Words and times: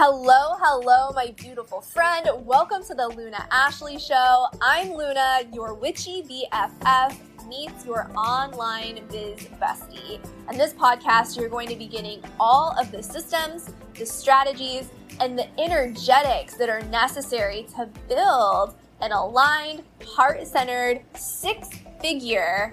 Hello, 0.00 0.54
hello, 0.60 1.10
my 1.12 1.34
beautiful 1.36 1.80
friend. 1.80 2.24
Welcome 2.46 2.84
to 2.84 2.94
the 2.94 3.08
Luna 3.08 3.48
Ashley 3.50 3.98
Show. 3.98 4.46
I'm 4.62 4.92
Luna, 4.92 5.40
your 5.52 5.74
witchy 5.74 6.22
BFF 6.22 7.16
meets 7.48 7.84
your 7.84 8.08
online 8.16 9.04
biz 9.10 9.48
bestie. 9.60 10.24
And 10.48 10.56
this 10.56 10.72
podcast, 10.72 11.36
you're 11.36 11.48
going 11.48 11.66
to 11.70 11.74
be 11.74 11.88
getting 11.88 12.22
all 12.38 12.78
of 12.78 12.92
the 12.92 13.02
systems, 13.02 13.74
the 13.94 14.06
strategies, 14.06 14.88
and 15.18 15.36
the 15.36 15.48
energetics 15.60 16.54
that 16.58 16.68
are 16.68 16.82
necessary 16.82 17.66
to 17.74 17.88
build 18.08 18.76
an 19.00 19.10
aligned, 19.10 19.82
heart 20.06 20.46
centered, 20.46 21.02
six 21.16 21.70
figure 22.00 22.72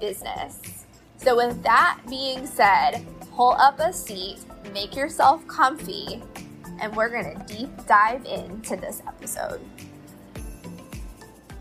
business. 0.00 0.84
So, 1.16 1.34
with 1.34 1.60
that 1.64 1.98
being 2.08 2.46
said, 2.46 3.04
pull 3.34 3.54
up 3.54 3.80
a 3.80 3.92
seat, 3.92 4.38
make 4.72 4.94
yourself 4.94 5.44
comfy, 5.48 6.22
and 6.80 6.94
we're 6.96 7.08
going 7.08 7.36
to 7.36 7.54
deep 7.54 7.70
dive 7.86 8.24
into 8.24 8.76
this 8.76 9.02
episode. 9.06 9.60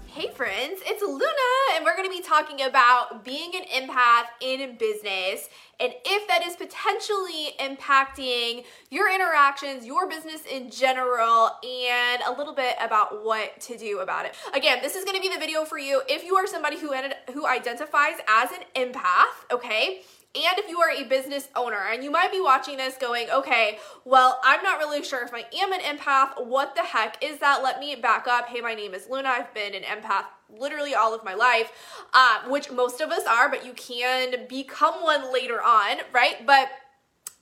Hey 0.07 0.29
friends, 0.35 0.81
it's 0.85 1.01
Luna, 1.01 1.75
and 1.75 1.85
we're 1.85 1.95
to 2.09 2.15
be 2.15 2.21
talking 2.21 2.61
about 2.67 3.23
being 3.23 3.51
an 3.55 3.63
empath 3.87 4.25
in 4.41 4.77
business 4.77 5.47
and 5.81 5.93
if 6.05 6.27
that 6.27 6.45
is 6.45 6.55
potentially 6.55 7.53
impacting 7.59 8.65
your 8.91 9.11
interactions, 9.11 9.83
your 9.83 10.07
business 10.07 10.43
in 10.45 10.69
general, 10.69 11.49
and 11.63 12.21
a 12.27 12.31
little 12.37 12.53
bit 12.53 12.75
about 12.79 13.25
what 13.25 13.59
to 13.61 13.77
do 13.77 13.99
about 13.99 14.25
it. 14.25 14.35
Again, 14.53 14.77
this 14.83 14.95
is 14.95 15.03
to 15.15 15.21
be 15.21 15.33
the 15.33 15.39
video 15.39 15.65
for 15.65 15.79
you 15.79 16.03
if 16.07 16.23
you 16.23 16.35
are 16.35 16.45
somebody 16.45 16.77
who 16.79 16.93
who 17.33 17.47
identifies 17.47 18.15
as 18.27 18.49
an 18.51 18.59
empath, 18.75 19.51
okay? 19.51 20.03
And 20.33 20.57
if 20.57 20.69
you 20.69 20.79
are 20.79 20.89
a 20.89 21.03
business 21.03 21.49
owner 21.55 21.89
and 21.91 22.03
you 22.03 22.09
might 22.09 22.31
be 22.31 22.39
watching 22.39 22.77
this 22.77 22.95
going, 22.95 23.29
okay, 23.29 23.79
well, 24.05 24.39
I'm 24.43 24.63
not 24.63 24.79
really 24.79 25.03
sure 25.03 25.23
if 25.23 25.33
I 25.33 25.45
am 25.61 25.73
an 25.73 25.81
empath. 25.81 26.45
What 26.45 26.73
the 26.73 26.83
heck 26.83 27.21
is 27.21 27.39
that? 27.39 27.61
Let 27.61 27.81
me 27.81 27.95
back 27.95 28.27
up. 28.27 28.47
Hey, 28.47 28.61
my 28.61 28.73
name 28.73 28.93
is 28.93 29.07
Luna. 29.09 29.27
I've 29.27 29.53
been 29.53 29.75
an 29.75 29.83
empath 29.83 30.25
literally 30.49 30.95
all 30.95 31.13
of 31.13 31.25
my 31.25 31.33
life, 31.33 31.71
um, 32.13 32.49
which 32.49 32.71
most 32.71 33.01
of 33.01 33.09
us 33.09 33.25
are, 33.25 33.49
but 33.49 33.65
you 33.65 33.73
can 33.73 34.47
become 34.47 34.95
one 35.03 35.33
later 35.33 35.61
on, 35.61 35.97
right? 36.13 36.45
But 36.45 36.69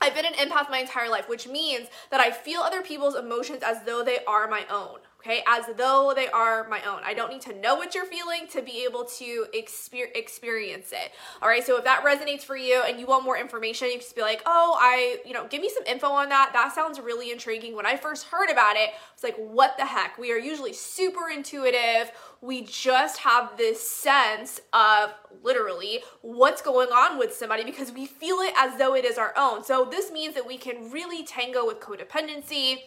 I've 0.02 0.16
been 0.16 0.26
an 0.26 0.34
empath 0.34 0.72
my 0.72 0.80
entire 0.80 1.10
life, 1.10 1.30
which 1.30 1.48
means 1.48 1.90
that 2.10 2.20
I 2.20 2.32
feel 2.32 2.62
other 2.62 2.82
people's 2.82 3.16
emotions 3.16 3.62
as 3.64 3.84
though 3.86 4.04
they 4.04 4.20
are 4.26 4.48
my 4.48 4.66
own 4.72 5.00
okay, 5.20 5.44
as 5.48 5.66
though 5.76 6.14
they 6.16 6.30
are 6.30 6.68
my 6.70 6.82
own. 6.84 7.02
I 7.04 7.14
don't 7.14 7.32
need 7.32 7.42
to 7.42 7.60
know 7.60 7.76
what 7.76 7.94
you're 7.94 8.06
feeling 8.06 8.48
to 8.52 8.62
be 8.62 8.86
able 8.86 9.04
to 9.04 9.46
exper- 9.54 10.16
experience 10.16 10.92
it. 10.92 11.12
All 11.42 11.50
right, 11.50 11.66
so 11.66 11.78
if 11.78 11.84
that 11.84 12.04
resonates 12.06 12.44
for 12.44 12.56
you 12.56 12.82
and 12.88 13.00
you 13.00 13.06
want 13.06 13.26
more 13.26 13.38
information, 13.38 13.90
you 13.90 13.98
just 13.98 14.16
be 14.16 14.22
like, 14.22 14.42
oh, 14.46 14.78
I, 14.80 15.20
you 15.26 15.34
know, 15.34 15.46
give 15.48 15.62
me 15.62 15.70
some 15.74 15.84
info 15.86 16.08
on 16.08 16.30
that. 16.30 16.52
That 16.54 16.74
sounds 16.74 17.00
really 17.00 17.32
intriguing. 17.32 17.76
When 17.76 17.86
I 17.86 17.98
first 17.98 18.28
heard 18.28 18.50
about 18.50 18.78
it, 18.78 18.90
I 18.90 19.14
was 19.14 19.24
like, 19.24 19.36
what 19.36 19.76
the 19.78 19.86
heck? 19.86 20.18
We 20.18 20.32
are 20.32 20.38
usually 20.38 20.74
super 20.74 21.30
intuitive. 21.30 22.12
We 22.42 22.64
just 22.64 23.18
have 23.20 23.58
this 23.58 23.88
sense 23.88 24.62
of 24.72 25.14
literally 25.44 26.00
what's 26.22 26.62
going 26.62 26.90
on 26.90 27.20
with 27.20 27.34
somebody 27.34 27.66
because 27.66 27.92
we 27.92 28.06
feel 28.06 28.38
it 28.38 28.54
as 28.58 28.78
though 28.78 28.96
it 28.96 29.04
is 29.04 29.18
our 29.18 29.34
own. 29.36 29.66
So 29.66 29.86
this 29.90 30.12
means 30.12 30.36
that 30.36 30.48
we 30.48 30.58
can 30.58 30.90
really 30.92 31.26
tango 31.26 31.66
with 31.66 31.82
codependency 31.82 32.84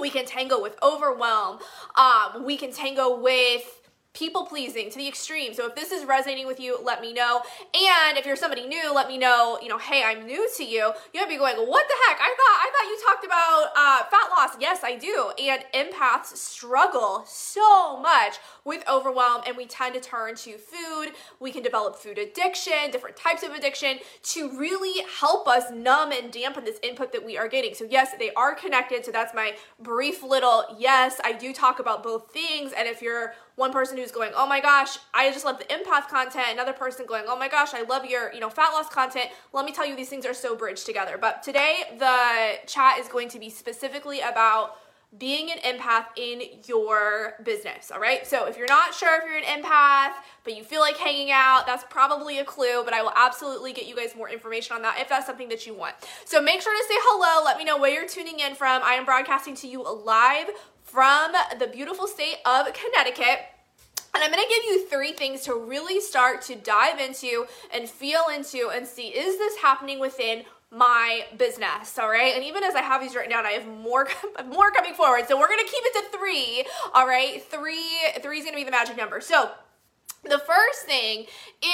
we 0.00 0.10
can 0.10 0.24
tango 0.24 0.60
with 0.60 0.76
overwhelm. 0.82 1.58
Um, 1.96 2.44
we 2.44 2.56
can 2.56 2.72
tango 2.72 3.18
with 3.20 3.77
people 4.14 4.46
pleasing 4.46 4.90
to 4.90 4.98
the 4.98 5.06
extreme. 5.06 5.54
So 5.54 5.66
if 5.66 5.74
this 5.74 5.92
is 5.92 6.04
resonating 6.04 6.46
with 6.46 6.58
you, 6.58 6.78
let 6.82 7.00
me 7.00 7.12
know. 7.12 7.42
And 7.74 8.18
if 8.18 8.26
you're 8.26 8.36
somebody 8.36 8.66
new, 8.66 8.92
let 8.92 9.06
me 9.06 9.18
know, 9.18 9.58
you 9.62 9.68
know, 9.68 9.78
hey, 9.78 10.02
I'm 10.04 10.26
new 10.26 10.48
to 10.56 10.64
you. 10.64 10.92
You 11.12 11.20
might 11.20 11.28
be 11.28 11.36
going, 11.36 11.56
what 11.56 11.86
the 11.86 11.94
heck? 12.08 12.18
I 12.20 12.34
thought 12.36 12.58
I 12.60 12.70
thought 12.72 12.88
you 12.88 12.98
talked 13.06 13.24
about 13.24 13.68
uh, 13.76 14.04
fat 14.10 14.30
loss. 14.36 14.56
Yes, 14.60 14.80
I 14.82 14.96
do. 14.96 15.32
And 15.38 15.64
empaths 15.74 16.36
struggle 16.36 17.24
so 17.26 18.00
much 18.00 18.36
with 18.64 18.82
overwhelm 18.88 19.42
and 19.46 19.56
we 19.56 19.66
tend 19.66 19.94
to 19.94 20.00
turn 20.00 20.34
to 20.36 20.58
food. 20.58 21.12
We 21.38 21.52
can 21.52 21.62
develop 21.62 21.96
food 21.96 22.18
addiction, 22.18 22.90
different 22.90 23.16
types 23.16 23.42
of 23.42 23.52
addiction 23.52 23.98
to 24.24 24.58
really 24.58 25.04
help 25.20 25.46
us 25.46 25.70
numb 25.72 26.12
and 26.12 26.32
dampen 26.32 26.64
this 26.64 26.78
input 26.82 27.12
that 27.12 27.24
we 27.24 27.38
are 27.38 27.48
getting. 27.48 27.74
So 27.74 27.86
yes, 27.88 28.10
they 28.18 28.32
are 28.32 28.54
connected. 28.54 29.04
So 29.04 29.12
that's 29.12 29.34
my 29.34 29.54
brief 29.80 30.22
little 30.22 30.64
yes, 30.78 31.20
I 31.24 31.32
do 31.32 31.52
talk 31.52 31.78
about 31.78 32.02
both 32.02 32.32
things. 32.32 32.72
And 32.76 32.88
if 32.88 33.00
you're 33.00 33.34
one 33.58 33.72
person 33.72 33.98
who's 33.98 34.12
going, 34.12 34.30
oh 34.36 34.46
my 34.46 34.60
gosh, 34.60 34.98
I 35.12 35.30
just 35.32 35.44
love 35.44 35.58
the 35.58 35.64
empath 35.64 36.08
content. 36.08 36.46
Another 36.52 36.72
person 36.72 37.06
going, 37.06 37.24
oh 37.26 37.36
my 37.36 37.48
gosh, 37.48 37.74
I 37.74 37.82
love 37.82 38.04
your, 38.04 38.32
you 38.32 38.38
know, 38.38 38.48
fat 38.48 38.70
loss 38.70 38.88
content. 38.88 39.30
Let 39.52 39.64
me 39.64 39.72
tell 39.72 39.84
you, 39.84 39.96
these 39.96 40.08
things 40.08 40.24
are 40.24 40.34
so 40.34 40.54
bridged 40.54 40.86
together. 40.86 41.18
But 41.20 41.42
today, 41.42 41.78
the 41.98 42.66
chat 42.66 42.98
is 43.00 43.08
going 43.08 43.28
to 43.30 43.38
be 43.40 43.50
specifically 43.50 44.20
about 44.20 44.76
being 45.16 45.50
an 45.50 45.58
empath 45.58 46.04
in 46.16 46.42
your 46.66 47.34
business. 47.42 47.90
All 47.90 47.98
right. 47.98 48.26
So 48.26 48.46
if 48.46 48.58
you're 48.58 48.68
not 48.68 48.94
sure 48.94 49.18
if 49.18 49.24
you're 49.24 49.38
an 49.38 49.62
empath, 49.62 50.12
but 50.44 50.54
you 50.54 50.62
feel 50.62 50.80
like 50.80 50.98
hanging 50.98 51.30
out, 51.30 51.66
that's 51.66 51.82
probably 51.88 52.38
a 52.38 52.44
clue. 52.44 52.82
But 52.84 52.92
I 52.92 53.02
will 53.02 53.14
absolutely 53.16 53.72
get 53.72 53.86
you 53.86 53.96
guys 53.96 54.14
more 54.14 54.28
information 54.28 54.76
on 54.76 54.82
that 54.82 54.98
if 55.00 55.08
that's 55.08 55.26
something 55.26 55.48
that 55.48 55.66
you 55.66 55.74
want. 55.74 55.94
So 56.26 56.42
make 56.42 56.60
sure 56.60 56.76
to 56.76 56.84
say 56.86 56.94
hello. 56.98 57.44
Let 57.44 57.56
me 57.56 57.64
know 57.64 57.78
where 57.78 57.90
you're 57.90 58.06
tuning 58.06 58.38
in 58.40 58.54
from. 58.54 58.82
I 58.84 58.94
am 58.94 59.06
broadcasting 59.06 59.54
to 59.56 59.66
you 59.66 59.82
live 59.82 60.50
from 60.90 61.32
the 61.58 61.66
beautiful 61.66 62.06
state 62.06 62.36
of 62.46 62.66
Connecticut. 62.72 63.40
And 64.14 64.24
I'm 64.24 64.32
going 64.32 64.42
to 64.42 64.48
give 64.48 64.64
you 64.64 64.86
three 64.88 65.12
things 65.12 65.42
to 65.42 65.54
really 65.54 66.00
start 66.00 66.42
to 66.42 66.54
dive 66.56 66.98
into 66.98 67.46
and 67.72 67.88
feel 67.88 68.22
into 68.34 68.70
and 68.70 68.86
see 68.86 69.08
is 69.08 69.38
this 69.38 69.58
happening 69.58 70.00
within 70.00 70.44
my 70.70 71.24
business 71.36 71.98
all 71.98 72.08
right? 72.10 72.34
And 72.34 72.44
even 72.44 72.62
as 72.62 72.74
i 72.74 72.82
have 72.82 73.00
these 73.00 73.14
written 73.14 73.30
down 73.30 73.46
i 73.46 73.52
have 73.52 73.66
more 73.66 74.06
more 74.52 74.70
coming 74.70 74.92
forward. 74.92 75.26
So 75.26 75.38
we're 75.38 75.48
gonna 75.48 75.62
keep 75.62 75.82
it 75.82 75.94
to 75.94 76.18
three 76.18 76.64
all 76.92 77.06
right? 77.06 77.42
Three 77.42 77.86
three 78.20 78.38
is 78.38 78.44
gonna 78.44 78.56
be 78.56 78.64
the 78.64 78.70
magic 78.70 78.96
number. 78.96 79.20
So 79.22 79.50
the 80.24 80.38
first 80.38 80.82
thing 80.84 81.26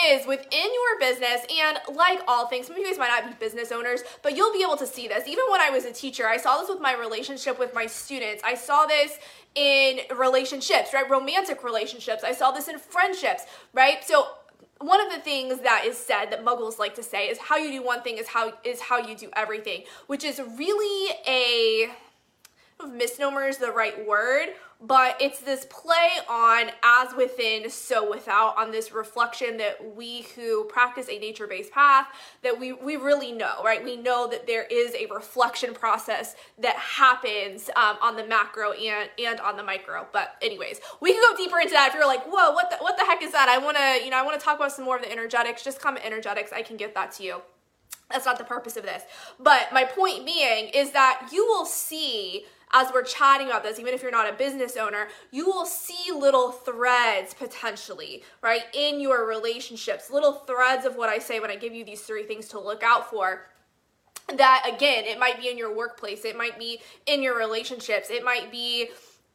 is 0.06 0.27
within 0.27 0.49
your 0.50 0.99
business, 1.00 1.41
and 1.50 1.78
like 1.97 2.21
all 2.28 2.47
things, 2.47 2.66
some 2.66 2.77
of 2.77 2.81
you 2.81 2.88
guys 2.88 2.99
might 2.99 3.09
not 3.09 3.27
be 3.27 3.34
business 3.44 3.72
owners, 3.72 4.03
but 4.22 4.37
you'll 4.37 4.53
be 4.53 4.62
able 4.62 4.77
to 4.77 4.87
see 4.87 5.09
this. 5.09 5.27
Even 5.27 5.44
when 5.50 5.60
I 5.60 5.71
was 5.71 5.84
a 5.84 5.93
teacher, 5.93 6.28
I 6.28 6.37
saw 6.37 6.59
this 6.59 6.69
with 6.69 6.81
my 6.81 6.94
relationship 6.94 7.59
with 7.59 7.75
my 7.75 7.87
students. 7.87 8.43
I 8.44 8.54
saw 8.54 8.87
this 8.87 9.19
in 9.54 10.00
relationships, 10.16 10.93
right? 10.93 11.09
Romantic 11.09 11.65
relationships. 11.65 12.25
I 12.25 12.33
saw 12.33 12.50
this 12.50 12.69
in 12.69 12.78
friendships, 12.78 13.44
right? 13.72 14.04
So 14.04 14.27
one 14.81 15.00
of 15.00 15.12
the 15.12 15.21
things 15.21 15.60
that 15.60 15.84
is 15.87 15.97
said 15.97 16.27
that 16.27 16.44
muggles 16.44 16.78
like 16.78 16.94
to 16.97 17.03
say 17.03 17.28
is 17.28 17.38
how 17.38 17.56
you 17.56 17.71
do 17.71 17.83
one 17.83 18.03
thing 18.03 18.19
is 18.19 18.28
how 18.28 18.53
is 18.65 18.81
how 18.81 18.99
you 18.99 19.16
do 19.16 19.31
everything, 19.34 19.84
which 20.06 20.25
is 20.25 20.41
really 20.59 21.15
a 21.27 21.91
misnomer 22.86 23.46
is 23.46 23.58
the 23.58 23.70
right 23.70 24.06
word, 24.06 24.48
but 24.80 25.16
it's 25.20 25.40
this 25.40 25.66
play 25.70 26.10
on 26.28 26.70
as 26.82 27.14
within, 27.16 27.70
so 27.70 28.10
without, 28.10 28.58
on 28.58 28.70
this 28.70 28.92
reflection 28.92 29.56
that 29.56 29.94
we 29.94 30.22
who 30.34 30.64
practice 30.64 31.08
a 31.08 31.18
nature 31.18 31.46
based 31.46 31.72
path, 31.72 32.08
that 32.42 32.58
we, 32.58 32.72
we 32.72 32.96
really 32.96 33.32
know, 33.32 33.62
right? 33.64 33.82
We 33.82 33.96
know 33.96 34.28
that 34.28 34.46
there 34.46 34.64
is 34.64 34.94
a 34.94 35.06
reflection 35.12 35.72
process 35.72 36.36
that 36.58 36.76
happens 36.76 37.70
um, 37.76 37.96
on 38.02 38.16
the 38.16 38.26
macro 38.26 38.72
and, 38.72 39.08
and 39.18 39.41
on 39.41 39.56
the 39.56 39.62
micro. 39.62 40.06
But, 40.12 40.36
anyways, 40.42 40.80
we 41.00 41.12
can 41.12 41.22
go 41.22 41.36
deeper 41.36 41.60
into 41.60 41.72
that 41.72 41.88
if 41.88 41.94
you're 41.94 42.06
like, 42.06 42.24
whoa, 42.24 42.52
what 42.52 42.70
the, 42.70 42.76
what 42.78 42.96
the 42.98 43.04
heck 43.04 43.22
is 43.22 43.32
that? 43.32 43.48
I 43.48 43.58
wanna, 43.58 44.04
you 44.04 44.10
know, 44.10 44.18
I 44.18 44.22
wanna 44.22 44.38
talk 44.38 44.56
about 44.56 44.72
some 44.72 44.84
more 44.84 44.96
of 44.96 45.02
the 45.02 45.10
energetics. 45.10 45.62
Just 45.62 45.80
comment 45.80 46.04
energetics, 46.04 46.52
I 46.52 46.62
can 46.62 46.76
get 46.76 46.94
that 46.94 47.12
to 47.12 47.22
you. 47.22 47.42
That's 48.10 48.26
not 48.26 48.36
the 48.38 48.44
purpose 48.44 48.76
of 48.76 48.82
this. 48.82 49.02
But 49.41 49.72
my 49.72 49.84
point 49.84 50.26
being 50.26 50.68
is 50.68 50.91
that 50.91 51.30
you 51.32 51.46
will 51.46 51.64
see 51.64 52.44
as 52.74 52.92
we're 52.92 53.04
chatting 53.04 53.46
about 53.46 53.62
this, 53.62 53.78
even 53.78 53.94
if 53.94 54.02
you're 54.02 54.10
not 54.10 54.28
a 54.28 54.36
business 54.36 54.76
owner, 54.76 55.08
you 55.30 55.46
will 55.46 55.64
see 55.64 56.12
little 56.12 56.50
threads 56.50 57.32
potentially, 57.32 58.24
right, 58.42 58.62
in 58.74 59.00
your 59.00 59.26
relationships, 59.26 60.10
little 60.10 60.32
threads 60.32 60.84
of 60.84 60.96
what 60.96 61.08
I 61.08 61.18
say 61.18 61.40
when 61.40 61.50
I 61.50 61.56
give 61.56 61.72
you 61.72 61.84
these 61.84 62.02
three 62.02 62.24
things 62.24 62.48
to 62.48 62.60
look 62.60 62.82
out 62.82 63.08
for 63.08 63.46
that 64.36 64.64
again 64.66 65.04
it 65.04 65.18
might 65.18 65.38
be 65.38 65.50
in 65.50 65.59
your 65.59 65.74
workplace. 65.74 66.24
It 66.24 66.36
might 66.36 66.59
be 66.59 66.80
in 67.06 67.22
your 67.22 67.36
relationships. 67.36 68.09
It 68.10 68.24
might 68.24 68.50
be 68.50 68.88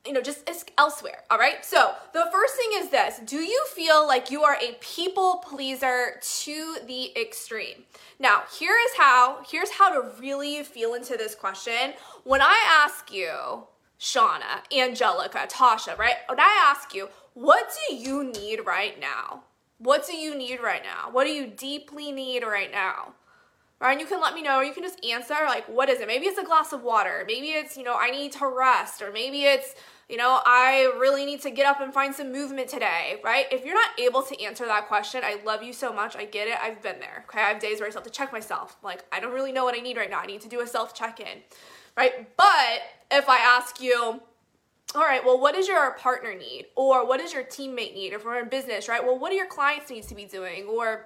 you 0.09 0.15
know, 0.15 0.21
just 0.21 0.49
elsewhere. 0.79 1.21
All 1.29 1.37
right. 1.37 1.63
So 1.63 1.93
the 2.13 2.25
first 2.31 2.55
thing 2.55 2.71
is 2.73 2.89
this 2.89 3.19
Do 3.23 3.37
you 3.37 3.63
feel 3.75 4.07
like 4.07 4.31
you 4.31 4.41
are 4.41 4.55
a 4.55 4.73
people 4.81 5.43
pleaser 5.47 6.19
to 6.19 6.77
the 6.87 7.15
extreme? 7.15 7.83
Now, 8.19 8.41
here 8.57 8.75
is 8.87 8.97
how, 8.97 9.43
here's 9.47 9.69
how 9.69 9.89
to 9.89 10.09
really 10.19 10.63
feel 10.63 10.95
into 10.95 11.15
this 11.15 11.35
question. 11.35 11.93
When 12.23 12.41
I 12.41 12.59
ask 12.67 13.13
you, 13.13 13.67
Shauna, 13.99 14.63
Angelica, 14.75 15.47
Tasha, 15.47 15.95
right? 15.95 16.15
When 16.27 16.39
I 16.39 16.73
ask 16.75 16.95
you, 16.95 17.09
what 17.35 17.71
do 17.87 17.95
you 17.95 18.23
need 18.23 18.61
right 18.65 18.99
now? 18.99 19.43
What 19.77 20.07
do 20.07 20.15
you 20.15 20.35
need 20.35 20.59
right 20.59 20.81
now? 20.83 21.11
What 21.11 21.25
do 21.25 21.29
you 21.29 21.45
deeply 21.45 22.11
need 22.11 22.43
right 22.43 22.71
now? 22.71 23.13
Right? 23.79 23.91
And 23.91 24.01
you 24.01 24.07
can 24.07 24.19
let 24.19 24.33
me 24.33 24.41
know, 24.41 24.57
or 24.57 24.63
you 24.63 24.73
can 24.73 24.83
just 24.83 25.05
answer, 25.05 25.35
like, 25.45 25.69
what 25.69 25.87
is 25.87 26.01
it? 26.01 26.07
Maybe 26.07 26.25
it's 26.25 26.39
a 26.39 26.43
glass 26.43 26.73
of 26.73 26.81
water. 26.81 27.23
Maybe 27.27 27.49
it's, 27.49 27.77
you 27.77 27.83
know, 27.83 27.95
I 27.95 28.09
need 28.09 28.31
to 28.33 28.47
rest, 28.47 29.03
or 29.03 29.11
maybe 29.11 29.43
it's, 29.43 29.75
you 30.09 30.17
know, 30.17 30.41
I 30.43 30.91
really 30.97 31.23
need 31.23 31.41
to 31.43 31.51
get 31.51 31.67
up 31.67 31.79
and 31.81 31.93
find 31.93 32.13
some 32.13 32.31
movement 32.31 32.67
today, 32.67 33.21
right? 33.23 33.45
If 33.51 33.63
you're 33.63 33.75
not 33.75 33.91
able 33.99 34.23
to 34.23 34.41
answer 34.41 34.65
that 34.65 34.87
question, 34.87 35.21
I 35.23 35.39
love 35.45 35.61
you 35.61 35.71
so 35.71 35.93
much. 35.93 36.15
I 36.15 36.25
get 36.25 36.47
it. 36.47 36.55
I've 36.59 36.81
been 36.81 36.99
there. 36.99 37.25
Okay. 37.29 37.39
I 37.39 37.49
have 37.49 37.59
days 37.59 37.79
where 37.79 37.85
I 37.85 37.91
still 37.91 38.01
have 38.01 38.11
to 38.11 38.17
check 38.17 38.33
myself. 38.33 38.77
Like, 38.83 39.05
I 39.11 39.19
don't 39.19 39.33
really 39.33 39.51
know 39.51 39.63
what 39.63 39.77
I 39.77 39.81
need 39.81 39.97
right 39.97 40.09
now. 40.09 40.19
I 40.19 40.25
need 40.25 40.41
to 40.41 40.49
do 40.49 40.61
a 40.61 40.67
self 40.67 40.95
check 40.95 41.19
in, 41.19 41.43
right? 41.95 42.35
But 42.35 42.81
if 43.11 43.29
I 43.29 43.37
ask 43.37 43.79
you, 43.79 44.19
all 44.95 45.01
right, 45.03 45.23
well, 45.23 45.39
what 45.39 45.53
does 45.53 45.67
your 45.67 45.91
partner 45.91 46.33
need? 46.33 46.65
Or 46.75 47.05
what 47.05 47.19
does 47.19 47.31
your 47.31 47.43
teammate 47.43 47.93
need? 47.93 48.13
If 48.13 48.25
we're 48.25 48.39
in 48.39 48.49
business, 48.49 48.89
right? 48.89 49.03
Well, 49.03 49.19
what 49.19 49.29
do 49.29 49.35
your 49.35 49.45
clients 49.45 49.91
need 49.91 50.07
to 50.07 50.15
be 50.15 50.25
doing? 50.25 50.65
Or 50.65 51.05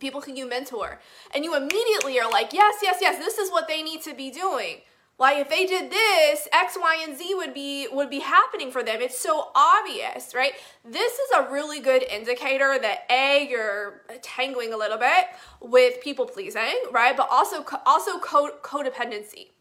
people 0.00 0.20
can 0.20 0.34
you 0.34 0.48
mentor? 0.48 0.98
And 1.32 1.44
you 1.44 1.54
immediately 1.54 2.18
are 2.18 2.28
like, 2.28 2.52
yes, 2.52 2.80
yes, 2.82 2.98
yes, 3.00 3.18
this 3.18 3.38
is 3.38 3.52
what 3.52 3.68
they 3.68 3.80
need 3.80 4.02
to 4.02 4.12
be 4.12 4.32
doing 4.32 4.78
like 5.18 5.38
if 5.38 5.48
they 5.48 5.66
did 5.66 5.90
this 5.90 6.48
x 6.52 6.76
y 6.80 7.04
and 7.06 7.16
z 7.16 7.34
would 7.34 7.54
be 7.54 7.88
would 7.92 8.10
be 8.10 8.20
happening 8.20 8.70
for 8.70 8.82
them. 8.82 9.00
It's 9.00 9.18
so 9.18 9.50
obvious 9.54 10.34
right? 10.34 10.52
This 10.84 11.12
is 11.12 11.30
a 11.36 11.50
really 11.50 11.80
good 11.80 12.02
indicator 12.02 12.78
that 12.80 13.04
a 13.10 13.46
you're 13.48 14.02
tangling 14.22 14.72
a 14.72 14.76
little 14.76 14.98
bit 14.98 15.26
with 15.60 16.00
people 16.02 16.26
pleasing 16.26 16.80
right? 16.92 17.16
But 17.16 17.28
also 17.30 17.64
also 17.86 18.18
codependency 18.18 19.53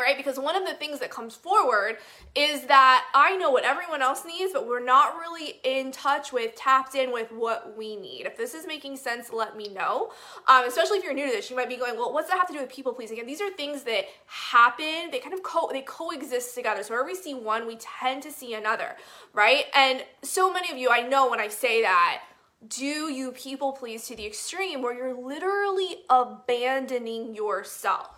right? 0.00 0.16
Because 0.16 0.38
one 0.38 0.56
of 0.56 0.66
the 0.66 0.74
things 0.74 1.00
that 1.00 1.10
comes 1.10 1.34
forward 1.34 1.98
is 2.34 2.62
that 2.66 3.06
I 3.14 3.36
know 3.36 3.50
what 3.50 3.64
everyone 3.64 4.02
else 4.02 4.24
needs, 4.24 4.52
but 4.52 4.66
we're 4.66 4.84
not 4.84 5.16
really 5.16 5.60
in 5.64 5.92
touch 5.92 6.32
with, 6.32 6.54
tapped 6.54 6.94
in 6.94 7.12
with 7.12 7.32
what 7.32 7.76
we 7.76 7.96
need. 7.96 8.26
If 8.26 8.36
this 8.36 8.54
is 8.54 8.66
making 8.66 8.96
sense, 8.96 9.32
let 9.32 9.56
me 9.56 9.68
know. 9.68 10.12
Um, 10.46 10.66
especially 10.66 10.98
if 10.98 11.04
you're 11.04 11.14
new 11.14 11.26
to 11.26 11.32
this, 11.32 11.50
you 11.50 11.56
might 11.56 11.68
be 11.68 11.76
going, 11.76 11.96
well, 11.96 12.12
what's 12.12 12.28
that 12.28 12.38
have 12.38 12.48
to 12.48 12.52
do 12.52 12.60
with 12.60 12.70
people 12.70 12.92
pleasing? 12.92 13.18
And 13.18 13.28
these 13.28 13.40
are 13.40 13.50
things 13.50 13.82
that 13.84 14.04
happen. 14.26 15.10
They 15.10 15.18
kind 15.18 15.34
of 15.34 15.42
co 15.42 15.68
they 15.72 15.82
coexist 15.82 16.54
together. 16.54 16.82
So 16.82 16.90
wherever 16.94 17.08
we 17.08 17.14
see 17.14 17.34
one, 17.34 17.66
we 17.66 17.76
tend 17.76 18.22
to 18.24 18.32
see 18.32 18.54
another, 18.54 18.96
right? 19.32 19.64
And 19.74 20.04
so 20.22 20.52
many 20.52 20.70
of 20.70 20.78
you, 20.78 20.90
I 20.90 21.02
know 21.02 21.30
when 21.30 21.40
I 21.40 21.48
say 21.48 21.82
that 21.82 22.22
do 22.66 23.12
you 23.12 23.32
people 23.32 23.72
please 23.72 24.06
to 24.06 24.16
the 24.16 24.26
extreme 24.26 24.82
where 24.82 24.94
you're 24.94 25.14
literally 25.14 25.98
abandoning 26.08 27.34
yourself 27.34 28.15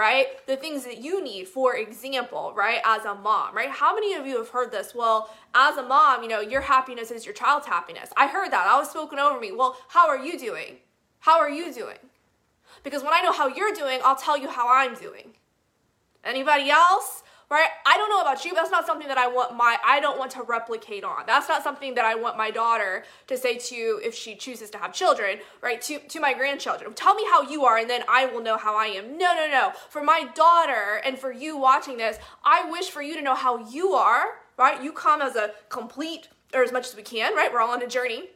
right? 0.00 0.44
The 0.46 0.56
things 0.56 0.84
that 0.86 0.96
you 0.96 1.22
need, 1.22 1.46
for 1.46 1.76
example, 1.76 2.54
right, 2.56 2.80
as 2.86 3.04
a 3.04 3.14
mom, 3.14 3.54
right? 3.54 3.68
How 3.68 3.94
many 3.94 4.14
of 4.14 4.26
you 4.26 4.38
have 4.38 4.48
heard 4.48 4.72
this? 4.72 4.94
Well, 4.94 5.28
as 5.54 5.76
a 5.76 5.82
mom, 5.82 6.22
you 6.22 6.28
know, 6.30 6.40
your 6.40 6.62
happiness 6.62 7.10
is 7.10 7.26
your 7.26 7.34
child's 7.34 7.66
happiness. 7.66 8.08
I 8.16 8.26
heard 8.26 8.50
that. 8.50 8.66
I 8.66 8.78
was 8.78 8.88
spoken 8.88 9.18
over 9.18 9.38
me. 9.38 9.52
Well, 9.52 9.76
how 9.88 10.08
are 10.08 10.18
you 10.18 10.38
doing? 10.38 10.76
How 11.18 11.38
are 11.38 11.50
you 11.50 11.70
doing? 11.70 11.98
Because 12.82 13.02
when 13.02 13.12
I 13.12 13.20
know 13.20 13.32
how 13.32 13.46
you're 13.46 13.74
doing, 13.74 14.00
I'll 14.02 14.16
tell 14.16 14.38
you 14.38 14.48
how 14.48 14.74
I'm 14.74 14.94
doing. 14.94 15.34
Anybody 16.24 16.70
else? 16.70 17.22
Right? 17.50 17.68
I 17.84 17.96
don't 17.96 18.08
know 18.08 18.20
about 18.20 18.44
you, 18.44 18.52
but 18.52 18.60
that's 18.60 18.70
not 18.70 18.86
something 18.86 19.08
that 19.08 19.18
I 19.18 19.26
want 19.26 19.56
my 19.56 19.76
I 19.84 20.00
don't 20.00 20.18
want 20.18 20.30
to 20.32 20.42
replicate 20.42 21.02
on. 21.04 21.24
That's 21.26 21.48
not 21.48 21.62
something 21.62 21.94
that 21.96 22.04
I 22.04 22.14
want 22.14 22.36
my 22.36 22.50
daughter 22.50 23.04
to 23.26 23.36
say 23.36 23.58
to 23.58 23.74
you 23.74 24.00
if 24.02 24.14
she 24.14 24.36
chooses 24.36 24.70
to 24.70 24.78
have 24.78 24.92
children, 24.92 25.38
right? 25.60 25.82
To 25.82 25.98
to 25.98 26.20
my 26.20 26.32
grandchildren. 26.32 26.94
Tell 26.94 27.14
me 27.14 27.24
how 27.30 27.42
you 27.42 27.64
are 27.64 27.78
and 27.78 27.90
then 27.90 28.02
I 28.08 28.26
will 28.26 28.42
know 28.42 28.56
how 28.56 28.76
I 28.76 28.86
am. 28.86 29.18
No, 29.18 29.34
no, 29.34 29.48
no. 29.50 29.72
For 29.88 30.02
my 30.02 30.28
daughter 30.34 31.00
and 31.04 31.18
for 31.18 31.32
you 31.32 31.56
watching 31.56 31.96
this, 31.96 32.18
I 32.44 32.70
wish 32.70 32.88
for 32.90 33.02
you 33.02 33.14
to 33.16 33.22
know 33.22 33.34
how 33.34 33.68
you 33.68 33.92
are, 33.94 34.40
right? 34.56 34.82
You 34.82 34.92
come 34.92 35.20
as 35.20 35.34
a 35.34 35.50
complete 35.68 36.28
or 36.54 36.62
as 36.62 36.72
much 36.72 36.86
as 36.88 36.96
we 36.96 37.02
can, 37.02 37.34
right? 37.34 37.52
We're 37.52 37.60
all 37.60 37.70
on 37.70 37.82
a 37.82 37.88
journey 37.88 38.28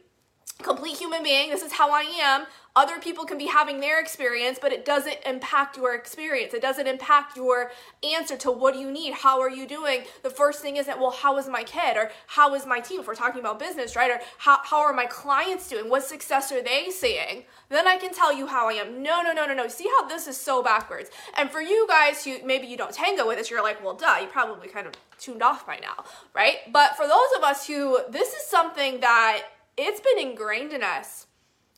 complete 0.61 0.97
human 0.97 1.23
being. 1.23 1.49
This 1.49 1.61
is 1.61 1.73
how 1.73 1.91
I 1.91 2.01
am. 2.21 2.45
Other 2.77 2.99
people 2.99 3.23
can 3.23 3.37
be 3.37 3.45
having 3.45 3.79
their 3.79 4.01
experience, 4.01 4.59
but 4.61 4.73
it 4.73 4.83
doesn't 4.83 5.17
impact 5.25 5.77
your 5.77 5.95
experience. 5.95 6.53
It 6.53 6.61
doesn't 6.61 6.87
impact 6.87 7.37
your 7.37 7.71
answer 8.03 8.35
to 8.37 8.51
what 8.51 8.73
do 8.73 8.79
you 8.81 8.91
need? 8.91 9.13
How 9.13 9.39
are 9.39 9.49
you 9.49 9.65
doing? 9.65 10.03
The 10.23 10.29
first 10.29 10.61
thing 10.61 10.75
isn't, 10.75 10.99
well, 10.99 11.11
how 11.11 11.37
is 11.37 11.47
my 11.47 11.63
kid? 11.63 11.95
Or 11.95 12.11
how 12.27 12.53
is 12.53 12.65
my 12.65 12.81
team? 12.81 12.99
If 12.99 13.07
we're 13.07 13.15
talking 13.15 13.39
about 13.39 13.59
business, 13.59 13.95
right? 13.95 14.11
Or 14.11 14.19
how, 14.39 14.59
how 14.63 14.81
are 14.81 14.91
my 14.91 15.05
clients 15.05 15.69
doing? 15.69 15.89
What 15.89 16.03
success 16.03 16.51
are 16.51 16.61
they 16.61 16.89
seeing? 16.89 17.45
Then 17.69 17.87
I 17.87 17.95
can 17.95 18.13
tell 18.13 18.33
you 18.33 18.47
how 18.47 18.67
I 18.67 18.73
am. 18.73 19.01
No, 19.01 19.21
no, 19.21 19.31
no, 19.31 19.45
no, 19.45 19.53
no. 19.53 19.69
See 19.69 19.87
how 19.87 20.07
this 20.07 20.27
is 20.27 20.35
so 20.35 20.61
backwards. 20.61 21.09
And 21.37 21.49
for 21.49 21.61
you 21.61 21.87
guys 21.87 22.25
who 22.25 22.45
maybe 22.45 22.67
you 22.67 22.75
don't 22.75 22.93
tango 22.93 23.25
with 23.25 23.37
this, 23.37 23.49
you're 23.49 23.63
like, 23.63 23.81
well, 23.81 23.93
duh, 23.93 24.17
you 24.21 24.27
probably 24.27 24.67
kind 24.67 24.85
of 24.85 24.93
tuned 25.17 25.41
off 25.41 25.65
by 25.65 25.79
now, 25.81 26.03
right? 26.33 26.57
But 26.73 26.97
for 26.97 27.07
those 27.07 27.37
of 27.37 27.43
us 27.43 27.65
who 27.65 27.99
this 28.09 28.33
is 28.33 28.45
something 28.45 28.99
that 28.99 29.43
it's 29.77 30.01
been 30.01 30.29
ingrained 30.29 30.73
in 30.73 30.83
us. 30.83 31.27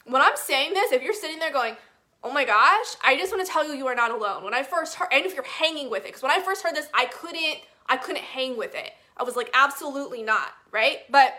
When 0.06 0.22
I'm 0.22 0.36
saying 0.36 0.74
this, 0.74 0.92
if 0.92 1.02
you're 1.02 1.14
sitting 1.14 1.40
there 1.40 1.52
going, 1.52 1.76
oh 2.24 2.32
my 2.32 2.46
gosh, 2.46 2.96
I 3.04 3.16
just 3.18 3.32
want 3.32 3.46
to 3.46 3.52
tell 3.52 3.66
you 3.66 3.74
you 3.74 3.88
are 3.88 3.96
not 3.96 4.12
alone. 4.12 4.44
When 4.44 4.54
I 4.54 4.64
first 4.64 4.96
heard, 4.96 5.10
and 5.12 5.26
if 5.26 5.34
you're 5.34 5.44
hanging 5.44 5.90
with 5.90 6.04
it, 6.04 6.08
because 6.08 6.24
when 6.24 6.32
I 6.32 6.40
first 6.42 6.64
heard 6.64 6.76
this, 6.76 6.88
I 6.94 7.06
couldn't, 7.06 7.60
I 7.88 7.98
couldn't 7.98 8.24
hang 8.24 8.58
with 8.58 8.76
it. 8.76 8.92
I 9.18 9.24
was 9.24 9.36
like, 9.36 9.50
absolutely 9.54 10.24
not, 10.24 10.50
right? 10.72 11.00
But 11.10 11.34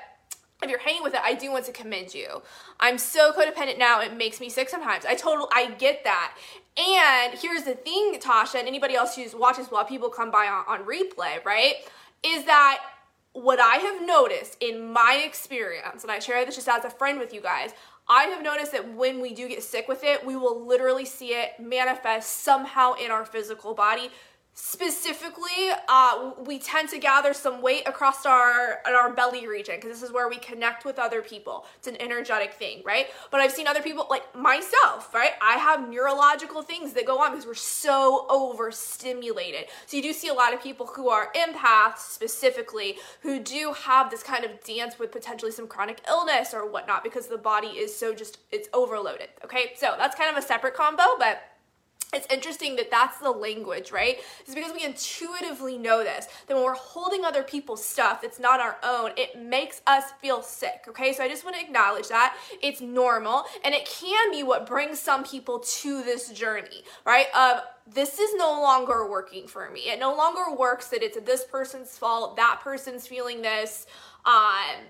if 0.62 0.68
you're 0.70 0.80
hanging 0.80 1.02
with 1.02 1.14
it, 1.14 1.20
I 1.22 1.34
do 1.34 1.52
want 1.52 1.64
to 1.66 1.72
commend 1.72 2.14
you. 2.14 2.42
I'm 2.80 2.98
so 2.98 3.32
codependent 3.32 3.78
now, 3.78 4.00
it 4.00 4.16
makes 4.16 4.40
me 4.40 4.48
sick 4.48 4.68
sometimes. 4.68 5.04
I 5.04 5.14
total 5.14 5.48
I 5.52 5.70
get 5.72 6.04
that. 6.04 6.36
And 6.76 7.38
here's 7.38 7.62
the 7.62 7.74
thing, 7.74 8.18
Tasha, 8.20 8.58
and 8.58 8.68
anybody 8.68 8.94
else 8.94 9.14
who's 9.14 9.34
watches 9.34 9.68
while 9.68 9.84
people 9.84 10.08
come 10.08 10.30
by 10.30 10.46
on, 10.46 10.64
on 10.66 10.86
replay, 10.86 11.44
right? 11.44 11.74
Is 12.24 12.44
that 12.46 12.80
what 13.42 13.60
I 13.60 13.76
have 13.76 14.06
noticed 14.06 14.56
in 14.60 14.92
my 14.92 15.22
experience, 15.24 16.02
and 16.02 16.10
I 16.10 16.18
share 16.18 16.44
this 16.44 16.56
just 16.56 16.68
as 16.68 16.84
a 16.84 16.90
friend 16.90 17.18
with 17.18 17.32
you 17.32 17.40
guys, 17.40 17.70
I 18.08 18.24
have 18.24 18.42
noticed 18.42 18.72
that 18.72 18.94
when 18.94 19.20
we 19.20 19.34
do 19.34 19.48
get 19.48 19.62
sick 19.62 19.86
with 19.86 20.02
it, 20.02 20.24
we 20.24 20.34
will 20.34 20.66
literally 20.66 21.04
see 21.04 21.34
it 21.34 21.52
manifest 21.60 22.42
somehow 22.42 22.94
in 22.94 23.10
our 23.10 23.24
physical 23.24 23.74
body 23.74 24.10
specifically 24.60 25.70
uh, 25.88 26.32
we 26.44 26.58
tend 26.58 26.88
to 26.88 26.98
gather 26.98 27.32
some 27.32 27.62
weight 27.62 27.84
across 27.86 28.26
our 28.26 28.80
our 28.86 29.12
belly 29.12 29.46
region 29.46 29.76
because 29.76 29.90
this 29.90 30.02
is 30.02 30.12
where 30.12 30.28
we 30.28 30.36
connect 30.36 30.84
with 30.84 30.98
other 30.98 31.22
people. 31.22 31.64
It's 31.76 31.86
an 31.86 31.96
energetic 32.00 32.54
thing 32.54 32.82
right? 32.84 33.06
But 33.30 33.40
i've 33.40 33.52
seen 33.52 33.68
other 33.68 33.80
people 33.80 34.08
like 34.10 34.34
myself 34.34 35.14
right? 35.14 35.30
I 35.40 35.58
have 35.58 35.88
neurological 35.88 36.62
things 36.62 36.92
that 36.94 37.06
go 37.06 37.20
on 37.20 37.30
because 37.30 37.46
we're 37.46 37.54
so 37.54 38.26
overstimulated. 38.28 39.66
So 39.86 39.96
you 39.96 40.02
do 40.02 40.12
see 40.12 40.26
a 40.26 40.34
lot 40.34 40.52
of 40.52 40.60
people 40.60 40.86
who 40.86 41.08
are 41.08 41.32
empaths 41.34 41.98
specifically 41.98 42.96
who 43.22 43.38
do 43.38 43.74
have 43.84 44.10
this 44.10 44.24
kind 44.24 44.44
of 44.44 44.62
dance 44.64 44.98
with 44.98 45.12
potentially 45.12 45.52
some 45.52 45.68
chronic 45.68 46.00
illness 46.08 46.52
or 46.52 46.68
whatnot 46.68 47.04
because 47.04 47.28
the 47.28 47.38
body 47.38 47.68
is 47.68 47.96
so 47.96 48.12
just 48.12 48.38
it's 48.50 48.68
overloaded 48.74 49.28
okay? 49.44 49.72
So 49.76 49.94
that's 49.96 50.16
kind 50.16 50.36
of 50.36 50.36
a 50.36 50.46
separate 50.46 50.74
combo 50.74 51.04
but 51.16 51.42
it's 52.14 52.26
interesting 52.32 52.76
that 52.76 52.90
that's 52.90 53.18
the 53.18 53.30
language, 53.30 53.92
right? 53.92 54.18
It's 54.40 54.54
because 54.54 54.72
we 54.72 54.82
intuitively 54.82 55.76
know 55.76 56.02
this. 56.02 56.26
That 56.46 56.54
when 56.54 56.64
we're 56.64 56.74
holding 56.74 57.24
other 57.24 57.42
people's 57.42 57.84
stuff 57.84 58.22
that's 58.22 58.40
not 58.40 58.60
our 58.60 58.78
own, 58.82 59.10
it 59.16 59.38
makes 59.38 59.82
us 59.86 60.04
feel 60.22 60.42
sick, 60.42 60.86
okay? 60.88 61.12
So 61.12 61.22
I 61.22 61.28
just 61.28 61.44
want 61.44 61.56
to 61.56 61.62
acknowledge 61.62 62.08
that. 62.08 62.36
It's 62.62 62.80
normal 62.80 63.44
and 63.62 63.74
it 63.74 63.84
can 63.84 64.30
be 64.30 64.42
what 64.42 64.66
brings 64.66 64.98
some 64.98 65.22
people 65.22 65.58
to 65.58 66.02
this 66.02 66.30
journey, 66.30 66.82
right? 67.04 67.26
Of 67.36 67.60
this 67.92 68.18
is 68.18 68.34
no 68.36 68.52
longer 68.52 69.08
working 69.08 69.46
for 69.46 69.68
me. 69.70 69.80
It 69.80 69.98
no 69.98 70.16
longer 70.16 70.54
works 70.56 70.88
that 70.88 71.02
it's 71.02 71.18
this 71.20 71.44
person's 71.44 71.98
fault, 71.98 72.36
that 72.36 72.60
person's 72.62 73.06
feeling 73.06 73.42
this. 73.42 73.86
Um, 74.24 74.84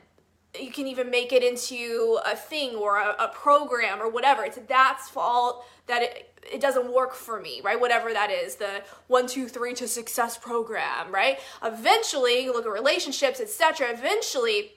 you 0.59 0.71
can 0.71 0.87
even 0.87 1.11
make 1.11 1.33
it 1.33 1.43
into 1.43 2.19
a 2.25 2.35
thing 2.35 2.75
or 2.75 2.97
a, 2.99 3.15
a 3.19 3.29
program 3.29 4.01
or 4.01 4.09
whatever. 4.09 4.45
It's 4.45 4.59
that's 4.69 5.09
fault 5.09 5.65
that 5.87 6.03
it, 6.03 6.41
it 6.51 6.61
doesn't 6.61 6.93
work 6.93 7.15
for 7.15 7.41
me, 7.41 7.61
right? 7.63 7.79
Whatever 7.79 8.13
that 8.13 8.31
is, 8.31 8.57
the 8.57 8.83
one, 9.09 9.27
two, 9.27 9.49
three 9.49 9.75
to 9.75 9.87
success 9.87 10.39
program, 10.39 11.13
right? 11.13 11.39
Eventually, 11.63 12.45
you 12.45 12.53
look 12.53 12.67
at 12.67 12.73
relationships, 12.73 13.41
etc. 13.41 13.91
Eventually, 13.91 14.73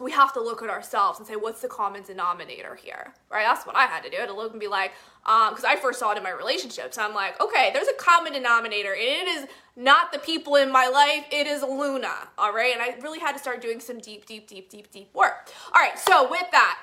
we 0.00 0.12
have 0.12 0.32
to 0.34 0.40
look 0.40 0.62
at 0.62 0.68
ourselves 0.68 1.18
and 1.18 1.26
say, 1.26 1.36
what's 1.36 1.62
the 1.62 1.68
common 1.68 2.02
denominator 2.02 2.74
here, 2.74 3.14
right? 3.30 3.44
That's 3.44 3.66
what 3.66 3.76
I 3.76 3.86
had 3.86 4.02
to 4.04 4.10
do. 4.10 4.26
to 4.26 4.32
look 4.32 4.52
and 4.52 4.60
be 4.60 4.68
like, 4.68 4.92
because 5.24 5.64
um, 5.64 5.70
I 5.70 5.76
first 5.76 5.98
saw 5.98 6.12
it 6.12 6.18
in 6.18 6.22
my 6.22 6.30
relationships. 6.30 6.98
I'm 6.98 7.14
like, 7.14 7.40
okay, 7.40 7.70
there's 7.72 7.88
a 7.88 7.94
common 7.94 8.34
denominator, 8.34 8.92
and 8.92 9.02
it 9.02 9.28
is 9.28 9.46
not 9.74 10.12
the 10.12 10.18
people 10.18 10.56
in 10.56 10.70
my 10.70 10.88
life. 10.88 11.24
It 11.30 11.46
is 11.46 11.62
Luna, 11.62 12.28
all 12.36 12.52
right. 12.52 12.74
And 12.74 12.82
I 12.82 12.96
really 13.02 13.20
had 13.20 13.32
to 13.32 13.38
start 13.38 13.62
doing 13.62 13.80
some 13.80 13.98
deep, 13.98 14.26
deep, 14.26 14.48
deep, 14.48 14.68
deep, 14.68 14.90
deep 14.90 15.14
work. 15.14 15.50
All 15.74 15.80
right. 15.80 15.98
So 15.98 16.30
with 16.30 16.50
that, 16.52 16.78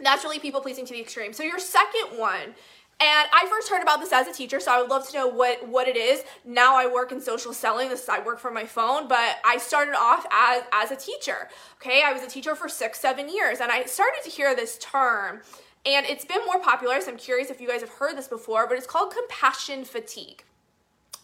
that's 0.00 0.24
really 0.24 0.38
people 0.38 0.60
pleasing 0.60 0.84
to 0.86 0.92
the 0.92 1.00
extreme. 1.00 1.32
So 1.32 1.42
your 1.42 1.58
second 1.58 2.18
one 2.18 2.54
and 2.98 3.28
I 3.32 3.46
first 3.50 3.68
heard 3.68 3.82
about 3.82 4.00
this 4.00 4.12
as 4.12 4.26
a 4.26 4.32
teacher, 4.32 4.58
so 4.58 4.72
I 4.72 4.80
would 4.80 4.88
love 4.88 5.06
to 5.10 5.16
know 5.16 5.28
what, 5.28 5.68
what 5.68 5.86
it 5.86 5.96
is. 5.96 6.24
Now 6.44 6.76
I 6.76 6.86
work 6.86 7.12
in 7.12 7.20
social 7.20 7.52
selling. 7.52 7.90
This 7.90 8.04
is, 8.04 8.08
I 8.08 8.20
work 8.20 8.38
for 8.38 8.50
my 8.50 8.64
phone, 8.64 9.06
but 9.06 9.36
I 9.44 9.58
started 9.58 9.94
off 9.94 10.26
as, 10.32 10.62
as 10.72 10.90
a 10.90 10.96
teacher. 10.96 11.48
Okay, 11.74 12.02
I 12.04 12.12
was 12.12 12.22
a 12.22 12.28
teacher 12.28 12.54
for 12.54 12.68
six, 12.68 12.98
seven 12.98 13.28
years, 13.28 13.60
and 13.60 13.70
I 13.70 13.84
started 13.84 14.22
to 14.24 14.30
hear 14.30 14.56
this 14.56 14.78
term, 14.78 15.42
and 15.84 16.06
it's 16.06 16.24
been 16.24 16.44
more 16.46 16.58
popular. 16.60 17.00
So 17.02 17.10
I'm 17.10 17.18
curious 17.18 17.50
if 17.50 17.60
you 17.60 17.68
guys 17.68 17.82
have 17.82 17.90
heard 17.90 18.16
this 18.16 18.28
before, 18.28 18.66
but 18.66 18.78
it's 18.78 18.86
called 18.86 19.12
compassion 19.12 19.84
fatigue. 19.84 20.44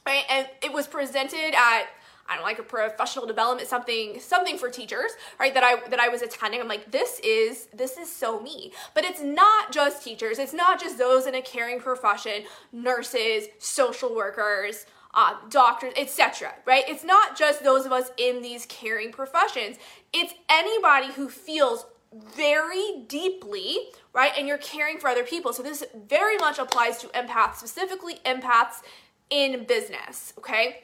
Right, 0.05 0.25
and 0.29 0.49
it 0.63 0.73
was 0.73 0.89
presented 0.89 1.55
at 1.57 1.85
I 2.29 2.35
don't 2.37 2.45
like 2.45 2.59
a 2.59 2.63
professional 2.63 3.27
development 3.27 3.69
something 3.69 4.21
something 4.21 4.59
for 4.59 4.71
teachers, 4.71 5.13
right? 5.39 5.53
That 5.55 5.65
I 5.65 5.89
that 5.89 6.01
I 6.01 6.09
was 6.09 6.23
attending. 6.23 6.61
I'm 6.61 6.69
like, 6.69 6.91
this 6.91 7.21
is 7.21 7.69
this 7.75 7.97
is 7.97 8.11
so 8.11 8.41
me. 8.41 8.73
But 8.95 9.05
it's 9.05 9.21
not 9.21 9.73
just 9.73 10.03
teachers. 10.03 10.39
It's 10.39 10.53
not 10.53 10.81
just 10.81 10.99
those 10.99 11.27
in 11.27 11.35
a 11.35 11.43
caring 11.43 11.81
profession, 11.81 12.45
nurses, 12.73 13.49
social 13.59 14.15
workers, 14.15 14.87
uh, 15.15 15.35
doctors, 15.51 15.93
etc. 15.97 16.55
Right? 16.65 16.85
It's 16.89 17.05
not 17.05 17.37
just 17.37 17.65
those 17.65 17.87
of 17.87 17.93
us 17.93 18.11
in 18.17 18.43
these 18.43 18.67
caring 18.67 19.13
professions. 19.13 19.77
It's 20.13 20.35
anybody 20.49 21.13
who 21.13 21.29
feels 21.29 21.87
very 22.37 23.05
deeply, 23.09 23.79
right? 24.13 24.33
And 24.37 24.47
you're 24.47 24.59
caring 24.59 24.99
for 24.99 25.09
other 25.09 25.25
people. 25.25 25.53
So 25.53 25.63
this 25.63 25.83
very 26.07 26.37
much 26.37 26.59
applies 26.59 26.99
to 26.99 27.07
empaths, 27.09 27.57
specifically 27.57 28.21
empaths 28.27 28.83
in 29.31 29.65
business, 29.65 30.35
okay? 30.39 30.83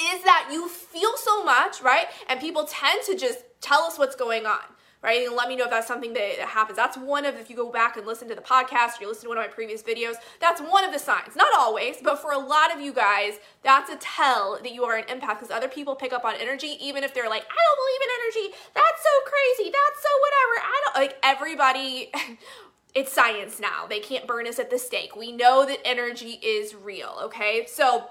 Is 0.00 0.22
that 0.24 0.48
you 0.52 0.68
feel 0.68 1.16
so 1.16 1.44
much, 1.44 1.80
right? 1.82 2.06
And 2.28 2.40
people 2.40 2.64
tend 2.64 3.02
to 3.06 3.16
just 3.16 3.38
tell 3.60 3.82
us 3.82 3.98
what's 3.98 4.16
going 4.16 4.46
on 4.46 4.60
right? 5.04 5.26
And 5.26 5.36
let 5.36 5.48
me 5.48 5.54
know 5.54 5.64
if 5.64 5.70
that's 5.70 5.86
something 5.86 6.14
that 6.14 6.38
happens. 6.38 6.76
That's 6.76 6.96
one 6.96 7.26
of, 7.26 7.36
if 7.36 7.50
you 7.50 7.56
go 7.56 7.70
back 7.70 7.98
and 7.98 8.06
listen 8.06 8.26
to 8.28 8.34
the 8.34 8.40
podcast 8.40 8.98
or 8.98 9.02
you 9.02 9.08
listen 9.08 9.24
to 9.24 9.28
one 9.28 9.36
of 9.36 9.44
my 9.44 9.48
previous 9.48 9.82
videos, 9.82 10.14
that's 10.40 10.62
one 10.62 10.82
of 10.82 10.92
the 10.92 10.98
signs. 10.98 11.36
Not 11.36 11.52
always, 11.54 11.96
but 12.02 12.18
for 12.18 12.32
a 12.32 12.38
lot 12.38 12.74
of 12.74 12.80
you 12.80 12.94
guys, 12.94 13.34
that's 13.62 13.90
a 13.90 13.96
tell 13.96 14.58
that 14.62 14.72
you 14.72 14.84
are 14.84 14.96
an 14.96 15.04
empath 15.04 15.40
because 15.40 15.50
other 15.50 15.68
people 15.68 15.94
pick 15.94 16.14
up 16.14 16.24
on 16.24 16.34
energy, 16.40 16.78
even 16.80 17.04
if 17.04 17.12
they're 17.12 17.28
like, 17.28 17.42
I 17.42 17.58
don't 17.66 17.78
believe 17.84 18.00
in 18.02 18.48
energy. 18.48 18.56
That's 18.74 19.02
so 19.02 19.30
crazy. 19.30 19.70
That's 19.70 20.02
so 20.02 20.08
whatever. 20.24 20.66
I 20.66 20.82
don't, 20.84 20.94
like, 21.02 21.18
everybody. 21.22 22.10
it's 22.94 23.12
science 23.12 23.60
now. 23.60 23.86
They 23.86 24.00
can't 24.00 24.26
burn 24.26 24.46
us 24.46 24.58
at 24.58 24.70
the 24.70 24.78
stake. 24.78 25.16
We 25.16 25.32
know 25.32 25.66
that 25.66 25.80
energy 25.84 26.38
is 26.42 26.74
real, 26.74 27.18
okay? 27.24 27.66
So 27.66 28.08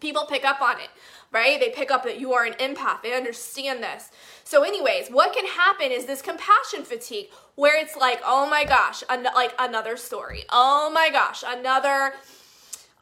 people 0.00 0.26
pick 0.26 0.44
up 0.44 0.60
on 0.60 0.80
it 0.80 0.90
right? 1.32 1.60
They 1.60 1.70
pick 1.70 1.90
up 1.90 2.02
that 2.04 2.18
you 2.18 2.32
are 2.32 2.44
an 2.44 2.54
empath. 2.54 3.02
They 3.02 3.14
understand 3.14 3.82
this. 3.82 4.10
So, 4.44 4.62
anyways, 4.62 5.08
what 5.08 5.32
can 5.32 5.46
happen 5.46 5.90
is 5.92 6.06
this 6.06 6.22
compassion 6.22 6.84
fatigue 6.84 7.28
where 7.54 7.80
it's 7.80 7.96
like, 7.96 8.20
oh 8.24 8.48
my 8.48 8.64
gosh, 8.64 9.02
an- 9.08 9.28
like 9.34 9.54
another 9.58 9.96
story. 9.96 10.44
Oh 10.50 10.90
my 10.92 11.10
gosh, 11.10 11.44
another 11.46 12.14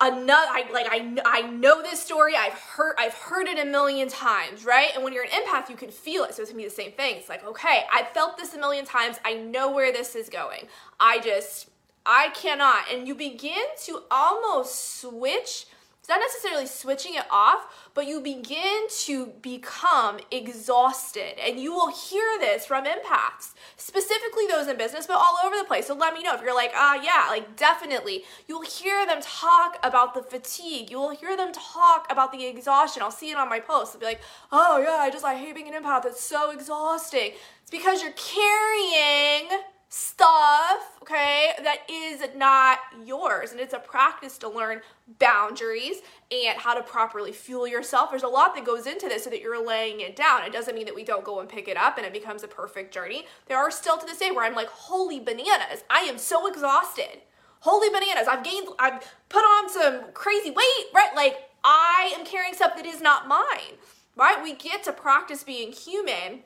another 0.00 0.50
I 0.52 0.64
like 0.72 0.86
I 0.90 1.16
I 1.24 1.42
know 1.42 1.82
this 1.82 2.00
story. 2.00 2.36
I've 2.36 2.52
heard 2.52 2.94
I've 2.98 3.14
heard 3.14 3.46
it 3.46 3.58
a 3.58 3.64
million 3.64 4.08
times, 4.08 4.64
right? 4.64 4.90
And 4.94 5.02
when 5.02 5.12
you're 5.12 5.24
an 5.24 5.30
empath, 5.30 5.70
you 5.70 5.76
can 5.76 5.90
feel 5.90 6.24
it. 6.24 6.34
So 6.34 6.42
it's 6.42 6.50
gonna 6.50 6.62
be 6.62 6.68
the 6.68 6.74
same 6.74 6.92
thing. 6.92 7.16
It's 7.16 7.28
like, 7.28 7.46
okay, 7.46 7.84
I 7.92 8.04
felt 8.12 8.36
this 8.36 8.54
a 8.54 8.58
million 8.58 8.84
times. 8.84 9.16
I 9.24 9.34
know 9.34 9.70
where 9.70 9.92
this 9.92 10.14
is 10.14 10.28
going. 10.28 10.66
I 11.00 11.18
just 11.20 11.70
I 12.04 12.28
cannot. 12.34 12.92
And 12.92 13.08
you 13.08 13.14
begin 13.14 13.64
to 13.84 14.02
almost 14.10 15.00
switch 15.00 15.66
it's 16.08 16.16
not 16.16 16.20
necessarily 16.20 16.66
switching 16.66 17.16
it 17.16 17.26
off, 17.30 17.90
but 17.92 18.06
you 18.06 18.22
begin 18.22 18.86
to 19.00 19.26
become 19.42 20.20
exhausted. 20.30 21.38
And 21.38 21.60
you 21.60 21.74
will 21.74 21.92
hear 21.92 22.24
this 22.40 22.64
from 22.64 22.86
empaths, 22.86 23.52
specifically 23.76 24.46
those 24.48 24.68
in 24.68 24.78
business, 24.78 25.06
but 25.06 25.18
all 25.18 25.36
over 25.44 25.54
the 25.54 25.64
place. 25.64 25.86
So 25.86 25.94
let 25.94 26.14
me 26.14 26.22
know 26.22 26.34
if 26.34 26.40
you're 26.40 26.54
like, 26.54 26.72
ah, 26.74 26.94
yeah, 26.94 27.26
like 27.28 27.56
definitely. 27.56 28.24
You'll 28.46 28.62
hear 28.62 29.04
them 29.04 29.18
talk 29.20 29.76
about 29.82 30.14
the 30.14 30.22
fatigue. 30.22 30.90
You 30.90 30.98
will 30.98 31.14
hear 31.14 31.36
them 31.36 31.52
talk 31.52 32.06
about 32.10 32.32
the 32.32 32.46
exhaustion. 32.46 33.02
I'll 33.02 33.10
see 33.10 33.30
it 33.30 33.36
on 33.36 33.50
my 33.50 33.60
posts. 33.60 33.92
They'll 33.92 34.00
be 34.00 34.06
like, 34.06 34.22
oh, 34.50 34.80
yeah, 34.82 34.96
I 35.02 35.10
just, 35.10 35.26
I 35.26 35.34
hate 35.34 35.56
being 35.56 35.68
an 35.68 35.82
empath. 35.82 36.06
It's 36.06 36.24
so 36.24 36.52
exhausting. 36.52 37.32
It's 37.60 37.70
because 37.70 38.02
you're 38.02 38.12
carrying 38.12 39.50
stuff, 39.88 40.98
okay, 41.00 41.52
that 41.62 41.78
is 41.90 42.22
not 42.36 42.78
yours. 43.04 43.52
And 43.52 43.60
it's 43.60 43.72
a 43.72 43.78
practice 43.78 44.36
to 44.38 44.48
learn 44.48 44.82
boundaries 45.18 45.96
and 46.30 46.58
how 46.58 46.74
to 46.74 46.82
properly 46.82 47.32
fuel 47.32 47.66
yourself. 47.66 48.10
There's 48.10 48.22
a 48.22 48.28
lot 48.28 48.54
that 48.54 48.66
goes 48.66 48.86
into 48.86 49.08
this 49.08 49.24
so 49.24 49.30
that 49.30 49.40
you're 49.40 49.64
laying 49.64 50.00
it 50.00 50.14
down. 50.14 50.44
It 50.44 50.52
doesn't 50.52 50.74
mean 50.74 50.84
that 50.84 50.94
we 50.94 51.04
don't 51.04 51.24
go 51.24 51.40
and 51.40 51.48
pick 51.48 51.68
it 51.68 51.76
up 51.76 51.96
and 51.96 52.06
it 52.06 52.12
becomes 52.12 52.42
a 52.42 52.48
perfect 52.48 52.92
journey. 52.92 53.24
There 53.46 53.56
are 53.56 53.70
still 53.70 53.96
to 53.96 54.04
this 54.04 54.18
day 54.18 54.30
where 54.30 54.44
I'm 54.44 54.54
like, 54.54 54.68
holy 54.68 55.20
bananas, 55.20 55.84
I 55.88 56.00
am 56.00 56.18
so 56.18 56.46
exhausted. 56.46 57.22
Holy 57.60 57.88
bananas, 57.88 58.28
I've 58.28 58.44
gained, 58.44 58.68
I've 58.78 59.02
put 59.28 59.40
on 59.40 59.68
some 59.70 60.12
crazy 60.12 60.50
weight, 60.50 60.86
right? 60.94 61.10
Like, 61.16 61.48
I 61.64 62.14
am 62.16 62.24
carrying 62.24 62.54
stuff 62.54 62.76
that 62.76 62.86
is 62.86 63.00
not 63.00 63.26
mine, 63.26 63.78
right? 64.16 64.42
We 64.42 64.54
get 64.54 64.84
to 64.84 64.92
practice 64.92 65.42
being 65.42 65.72
human 65.72 66.44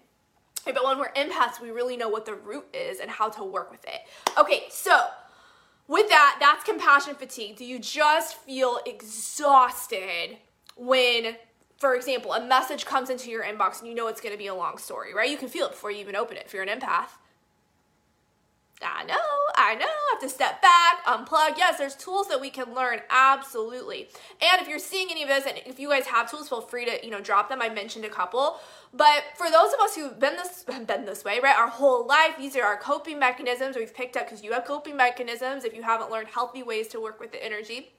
but 0.67 0.85
when 0.85 0.99
we're 0.99 1.13
empaths, 1.13 1.61
we 1.61 1.71
really 1.71 1.97
know 1.97 2.09
what 2.09 2.27
the 2.27 2.35
root 2.35 2.67
is 2.73 3.01
and 3.01 3.11
how 3.11 3.29
to 3.31 3.43
work 3.43 3.71
with 3.71 3.85
it. 3.85 4.01
Okay, 4.39 4.65
so 4.71 5.07
with 5.89 6.09
that, 6.09 6.37
that's 6.41 6.65
compassion 6.65 7.15
fatigue. 7.15 7.57
Do 7.57 7.65
you 7.65 7.79
just 7.79 8.37
feel 8.37 8.79
exhausted 8.87 10.39
when, 10.77 11.37
for 11.79 11.95
example, 11.95 12.33
a 12.33 12.45
message 12.45 12.85
comes 12.85 13.11
into 13.11 13.31
your 13.31 13.45
inbox 13.45 13.81
and 13.81 13.89
you 13.89 13.95
know 13.95 14.07
it's 14.07 14.21
going 14.21 14.33
to 14.33 14.39
be 14.39 14.47
a 14.47 14.55
long 14.55 14.79
story, 14.79 15.13
right? 15.15 15.29
You 15.29 15.37
can 15.37 15.49
feel 15.49 15.67
it 15.67 15.73
before 15.73 15.91
you 15.91 15.99
even 15.99 16.17
open 16.17 16.37
it 16.37 16.45
if 16.47 16.55
you're 16.55 16.63
an 16.63 16.69
empath. 16.69 17.09
I 18.85 19.05
know, 19.05 19.15
I 19.57 19.75
know, 19.75 19.87
I 19.87 20.09
have 20.13 20.21
to 20.23 20.29
step 20.29 20.61
back, 20.63 21.05
unplug. 21.07 21.57
Yes, 21.57 21.79
there's 21.79 21.95
tools 21.95 22.29
that 22.29 22.41
we 22.41 22.51
can 22.51 22.75
learn, 22.75 23.01
absolutely. 23.11 24.09
And 24.41 24.61
if 24.61 24.69
you're 24.69 24.79
seeing 24.79 25.09
any 25.11 25.23
of 25.23 25.29
this, 25.29 25.47
and 25.47 25.61
if 25.67 25.79
you 25.79 25.89
guys 25.89 26.07
have 26.07 26.31
tools, 26.31 26.49
feel 26.49 26.61
free 26.61 26.85
to, 26.85 27.05
you 27.05 27.11
know, 27.11 27.21
drop 27.21 27.49
them. 27.49 27.63
I 27.63 27.69
mentioned 27.69 28.05
a 28.05 28.09
couple. 28.09 28.59
But 28.95 29.25
for 29.37 29.51
those 29.51 29.73
of 29.73 29.81
us 29.81 29.95
who've 29.95 30.19
been 30.19 30.37
this 30.37 30.65
been 30.65 31.05
this 31.07 31.25
way, 31.25 31.41
right, 31.43 31.57
our 31.57 31.69
whole 31.69 32.07
life, 32.07 32.35
these 32.39 32.57
are 32.57 32.65
our 32.65 32.77
coping 32.77 33.19
mechanisms 33.19 33.77
we've 33.77 33.95
picked 33.95 34.17
up 34.17 34.27
because 34.27 34.45
you 34.45 34.53
have 34.53 34.65
coping 34.65 34.97
mechanisms. 34.97 35.65
If 35.65 35.75
you 35.75 35.83
haven't 35.83 36.11
learned 36.11 36.29
healthy 36.29 36.63
ways 36.63 36.89
to 36.89 37.01
work 37.01 37.19
with 37.19 37.33
the 37.33 37.43
energy, 37.43 37.93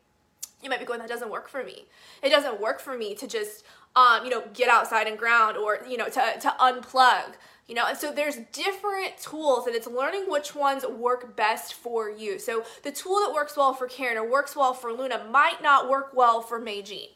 you 0.61 0.69
might 0.69 0.79
be 0.79 0.85
going, 0.85 0.99
that 0.99 1.09
doesn't 1.09 1.29
work 1.29 1.49
for 1.49 1.63
me. 1.63 1.85
It 2.21 2.29
doesn't 2.29 2.61
work 2.61 2.79
for 2.79 2.97
me 2.97 3.15
to 3.15 3.27
just, 3.27 3.65
um, 3.95 4.23
you 4.23 4.29
know, 4.29 4.43
get 4.53 4.69
outside 4.69 5.07
and 5.07 5.17
ground 5.17 5.57
or, 5.57 5.79
you 5.87 5.97
know, 5.97 6.05
to, 6.05 6.39
to 6.39 6.55
unplug 6.59 7.33
you 7.67 7.75
know 7.75 7.85
and 7.87 7.97
so 7.97 8.11
there's 8.11 8.37
different 8.51 9.17
tools 9.17 9.67
and 9.67 9.75
it's 9.75 9.87
learning 9.87 10.25
which 10.27 10.55
ones 10.55 10.85
work 10.85 11.35
best 11.35 11.73
for 11.73 12.09
you 12.09 12.39
so 12.39 12.63
the 12.83 12.91
tool 12.91 13.19
that 13.25 13.33
works 13.33 13.55
well 13.55 13.73
for 13.73 13.87
karen 13.87 14.17
or 14.17 14.29
works 14.29 14.55
well 14.55 14.73
for 14.73 14.91
luna 14.91 15.25
might 15.31 15.61
not 15.61 15.89
work 15.89 16.11
well 16.13 16.41
for 16.41 16.63
Jean, 16.81 17.09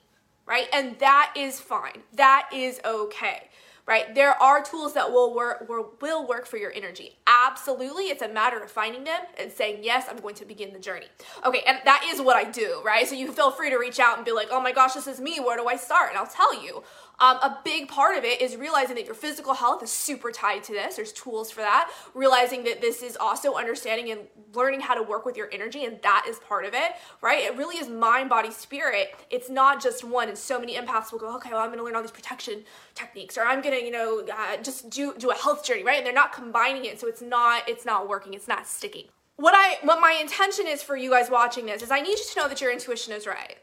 right 0.46 0.68
and 0.74 0.98
that 1.00 1.34
is 1.36 1.60
fine 1.60 2.04
that 2.13 2.50
is 2.54 2.80
okay 2.86 3.50
right? 3.88 4.13
There 4.13 4.32
are 4.44 4.62
tools 4.62 4.94
that 4.94 5.12
will 5.12 5.34
work 5.34 5.68
will 6.01 6.27
work 6.27 6.46
for 6.46 6.58
your 6.58 6.72
energy. 6.74 7.16
Absolutely, 7.25 8.06
it's 8.06 8.22
a 8.22 8.27
matter 8.27 8.60
of 8.60 8.70
finding 8.70 9.06
them 9.06 9.22
and 9.39 9.51
saying, 9.51 9.80
"Yes, 9.84 10.06
I'm 10.10 10.18
going 10.18 10.36
to 10.36 10.46
begin 10.46 10.74
the 10.74 10.80
journey." 10.80 11.08
Okay, 11.46 11.63
and 11.66 11.80
that 11.86 12.04
is 12.06 12.22
what 12.22 12.36
I 12.36 12.44
do, 12.44 12.82
right? 12.86 13.08
So 13.08 13.16
you 13.16 13.32
feel 13.32 13.50
free 13.50 13.70
to 13.70 13.77
reach 13.77 14.00
out 14.00 14.18
and 14.18 14.25
be 14.25 14.34
like, 14.34 14.50
"Oh 14.51 14.60
my 14.60 14.74
gosh, 14.74 14.94
this 14.94 15.08
is 15.08 15.20
me. 15.20 15.39
Where 15.39 15.58
do 15.58 15.68
I 15.68 15.77
start?" 15.77 16.10
And 16.10 16.18
I'll 16.20 16.27
tell 16.27 16.62
you. 16.62 16.84
Um, 17.20 17.38
a 17.38 17.58
big 17.64 17.88
part 17.88 18.16
of 18.16 18.24
it 18.24 18.42
is 18.42 18.56
realizing 18.56 18.96
that 18.96 19.06
your 19.06 19.16
physical 19.16 19.56
health 19.56 19.82
is 19.82 19.90
super 19.90 20.32
tied 20.32 20.64
to 20.66 20.74
this. 20.74 20.98
There's 20.98 21.12
tools 21.12 21.50
for 21.50 21.62
that. 21.62 21.92
Realizing 22.14 22.64
that 22.66 22.80
this 22.80 23.02
is 23.02 23.18
also 23.18 23.56
understanding 23.56 24.12
and 24.12 24.22
learning 24.54 24.82
how 24.82 24.94
to 24.94 25.02
work 25.02 25.26
with 25.26 25.36
your 25.36 25.50
energy, 25.52 25.86
and 25.86 26.00
that 26.04 26.26
is 26.28 26.38
part 26.40 26.66
of 26.66 26.74
it, 26.76 26.92
right? 27.22 27.44
It 27.44 27.58
really 27.58 27.78
is 27.78 27.90
mind, 27.90 28.30
body, 28.30 28.52
spirit. 28.52 29.16
It's 29.32 29.50
not 29.50 29.82
just 29.82 30.04
one. 30.04 30.30
And 30.30 30.38
so 30.38 30.60
many 30.60 30.76
empaths 30.76 31.12
will 31.12 31.20
go, 31.20 31.36
okay, 31.38 31.50
well, 31.52 31.60
I'm 31.60 31.70
going 31.70 31.80
to 31.80 31.84
learn 31.84 31.96
all 31.96 32.04
these 32.04 32.12
protection 32.12 32.64
techniques, 32.94 33.38
or 33.38 33.42
I'm 33.42 33.62
going 33.62 33.78
to, 33.78 33.84
you 33.84 33.92
know, 33.92 34.26
uh, 34.32 34.58
just 34.58 34.90
do 34.90 35.16
do 35.18 35.32
a 35.32 35.36
health 35.36 35.66
journey, 35.66 35.84
right? 35.84 35.98
And 35.98 36.06
they're 36.06 36.14
not 36.14 36.34
combining 36.34 36.86
it, 36.86 37.00
so 37.00 37.08
it's 37.08 37.22
not 37.22 37.68
it's 37.68 37.86
not 37.86 38.08
working. 38.08 38.36
It's 38.36 38.48
not 38.48 38.68
sticking. 38.68 39.06
What 39.38 39.54
I 39.56 39.78
what 39.84 40.00
my 40.00 40.18
intention 40.20 40.68
is 40.68 40.84
for 40.84 40.96
you 40.96 41.10
guys 41.10 41.30
watching 41.30 41.66
this 41.66 41.82
is 41.82 41.90
I 41.90 42.00
need 42.00 42.18
you 42.18 42.26
to 42.34 42.40
know 42.40 42.48
that 42.48 42.62
your 42.62 42.72
intuition 42.72 43.14
is 43.14 43.26
right. 43.26 43.58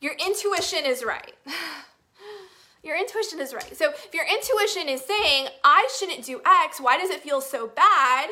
Your 0.00 0.14
intuition 0.14 0.84
is 0.84 1.04
right. 1.04 1.34
your 2.82 2.96
intuition 2.96 3.40
is 3.40 3.52
right. 3.52 3.76
So 3.76 3.90
if 3.90 4.14
your 4.14 4.24
intuition 4.24 4.88
is 4.88 5.02
saying, 5.04 5.48
I 5.64 5.88
shouldn't 5.98 6.24
do 6.24 6.40
X, 6.64 6.80
why 6.80 6.98
does 6.98 7.10
it 7.10 7.22
feel 7.22 7.40
so 7.40 7.66
bad? 7.66 8.30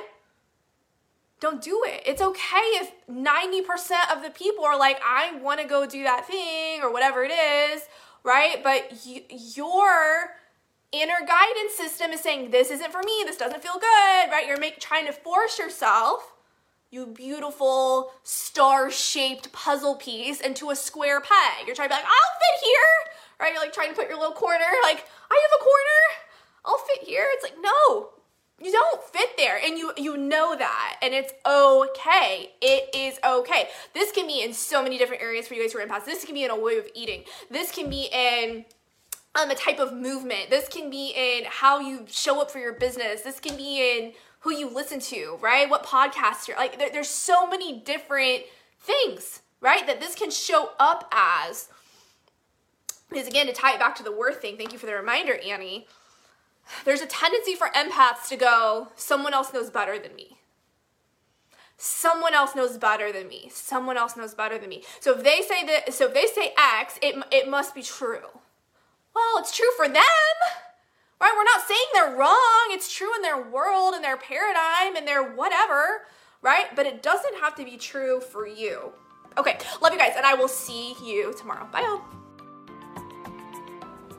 Don't 1.41 1.61
do 1.61 1.83
it. 1.87 2.03
It's 2.07 2.23
okay 2.23 2.67
if 2.81 2.93
90% 3.09 4.17
of 4.17 4.23
the 4.23 4.31
people 4.31 4.65
are 4.65 4.79
like, 4.79 4.99
I 5.05 5.37
want 5.43 5.61
to 5.61 5.67
go 5.67 5.85
do 5.87 6.03
that 6.05 6.27
thing 6.27 6.83
or 6.83 6.91
whatever 6.91 7.25
it 7.25 7.33
is, 7.33 7.83
right? 8.23 8.63
But 8.63 9.05
your 9.05 10.37
inner 10.93 11.27
guidance 11.27 11.75
system 11.77 12.13
is 12.13 12.21
saying, 12.21 12.53
this 12.53 12.71
isn't 12.71 12.91
for 12.91 13.03
me, 13.03 13.23
this 13.27 13.37
doesn't 13.37 13.63
feel 13.63 13.75
good, 13.75 14.31
right? 14.31 14.45
You're 14.47 14.59
make, 14.59 14.81
trying 14.81 15.07
to 15.07 15.13
force 15.13 15.59
yourself 15.59 16.36
you 16.97 17.07
beautiful 17.07 18.11
star-shaped 18.23 19.53
puzzle 19.53 19.97
piece 19.97 20.41
into 20.41 20.71
a 20.71 20.77
square 20.77 21.21
peg. 21.21 21.67
You're 21.67 21.77
trying 21.77 21.91
to 21.91 21.95
be 21.95 22.01
like, 22.01 22.09
I'll 22.09 22.41
fit 22.41 22.65
here, 22.65 23.13
right? 23.39 23.53
You're 23.53 23.63
like 23.63 23.75
trying 23.75 23.91
to 23.91 23.95
put 23.95 24.09
your 24.09 24.19
little 24.19 24.35
corner, 24.35 24.65
like, 24.83 25.05
I 25.31 25.43
have 25.43 25.61
a 25.61 25.63
corner, 25.63 26.01
I'll 26.65 26.79
fit 26.79 27.07
here. 27.07 27.27
It's 27.35 27.45
like, 27.45 27.57
no, 27.61 28.09
you 28.61 28.73
don't 28.73 29.03
fit 29.05 29.37
there. 29.37 29.59
And 29.63 29.77
you 29.77 29.93
you 29.99 30.17
know 30.17 30.57
that. 30.57 30.97
And 31.03 31.13
it's 31.13 31.33
okay. 31.47 32.53
It 32.63 32.95
is 32.95 33.19
okay. 33.25 33.69
This 33.93 34.11
can 34.11 34.27
be 34.27 34.43
in 34.43 34.55
so 34.55 34.83
many 34.83 34.97
different 34.97 35.23
areas 35.23 35.47
for 35.47 35.55
you 35.55 35.63
guys 35.63 35.73
who 35.73 35.79
are 35.79 35.87
empaths 35.87 36.07
this 36.07 36.25
can 36.25 36.35
be 36.35 36.45
in 36.45 36.51
a 36.51 36.59
way 36.59 36.79
of 36.79 36.89
eating. 36.95 37.25
This 37.51 37.71
can 37.71 37.91
be 37.91 38.09
in 38.11 38.65
um, 39.39 39.51
a 39.51 39.55
type 39.55 39.79
of 39.79 39.93
movement. 39.93 40.49
This 40.49 40.69
can 40.69 40.89
be 40.89 41.13
in 41.15 41.45
how 41.45 41.81
you 41.81 42.07
show 42.09 42.41
up 42.41 42.51
for 42.51 42.59
your 42.59 42.73
business. 42.73 43.21
This 43.21 43.39
can 43.39 43.57
be 43.57 43.99
in 43.99 44.13
who 44.47 44.53
you 44.53 44.69
listen 44.69 45.01
to, 45.01 45.37
right? 45.41 45.69
What 45.69 45.85
podcasts 45.85 46.47
you're 46.47 46.57
like. 46.57 46.79
There, 46.79 46.89
there's 46.93 47.09
so 47.09 47.49
many 47.49 47.81
different 47.81 48.45
things, 48.79 49.41
right? 49.61 49.85
That 49.89 49.99
this 49.99 50.15
can 50.15 50.31
show 50.31 50.71
up 50.79 51.13
as. 51.13 51.69
is 53.13 53.27
again 53.27 53.49
to 53.49 53.53
tie 53.53 53.75
it 53.75 53.81
back 53.81 53.97
to 53.97 54.05
the 54.05 54.13
worth 54.13 54.41
thing. 54.41 54.57
Thank 54.57 54.73
you 54.73 54.79
for 54.79 54.87
the 54.87 54.95
reminder, 54.95 55.37
Annie. 55.45 55.89
There's 56.85 57.01
a 57.01 57.07
tendency 57.07 57.57
for 57.57 57.69
empaths 57.71 58.29
to 58.29 58.37
go, 58.37 58.89
someone 58.95 59.35
else 59.35 59.53
knows 59.53 59.69
better 59.69 59.99
than 59.99 60.15
me. 60.15 60.39
Someone 61.77 62.33
else 62.33 62.55
knows 62.55 62.79
better 62.79 63.11
than 63.11 63.27
me. 63.27 63.51
Someone 63.53 63.97
else 63.97 64.17
knows 64.17 64.35
better 64.35 64.59
than 64.59 64.69
me. 64.69 64.85
So 65.01 65.19
if 65.19 65.25
they 65.25 65.43
say 65.43 65.67
that, 65.67 65.93
so 65.93 66.07
if 66.07 66.15
they 66.15 66.27
say 66.27 66.55
X, 66.57 67.01
it, 67.03 67.17
it 67.33 67.49
must 67.49 67.75
be 67.75 67.83
true. 67.83 68.41
Well, 69.13 69.39
it's 69.39 69.57
true 69.57 69.71
for 69.77 69.89
them, 69.89 70.03
right? 71.21 71.33
We're 71.37 71.45
not 71.45 71.67
saying 71.67 71.87
they're 71.95 72.17
wrong. 72.17 72.69
It's 72.71 72.93
true 72.93 73.15
in 73.17 73.23
their 73.23 73.43
world, 73.43 73.95
in 73.95 74.03
their 74.03 74.17
paradigm, 74.17 74.97
in 74.97 75.05
their 75.05 75.35
whatever, 75.35 76.07
right? 76.43 76.67
But 76.75 76.87
it 76.87 77.03
doesn't 77.03 77.37
have 77.41 77.55
to 77.57 77.65
be 77.65 77.77
true 77.77 78.21
for 78.21 78.47
you. 78.47 78.93
Okay, 79.39 79.59
love 79.83 79.93
you 79.93 79.99
guys, 79.99 80.15
and 80.17 80.25
I 80.25 80.35
will 80.35 80.49
see 80.49 80.95
you 81.03 81.35
tomorrow. 81.39 81.67
Bye, 81.71 81.83
y'all. 81.83 82.26